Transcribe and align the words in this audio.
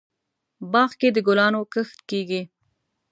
باغ 0.71 0.91
کې 0.99 1.07
دګلانو 1.15 1.61
کښت 1.73 1.99
کیږي 2.09 2.41